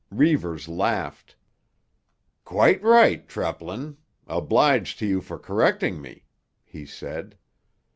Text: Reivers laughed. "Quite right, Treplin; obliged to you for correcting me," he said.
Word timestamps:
Reivers 0.09 0.67
laughed. 0.67 1.35
"Quite 2.43 2.81
right, 2.81 3.27
Treplin; 3.29 3.97
obliged 4.25 4.97
to 4.97 5.05
you 5.05 5.21
for 5.21 5.37
correcting 5.37 6.01
me," 6.01 6.23
he 6.65 6.87
said. 6.87 7.37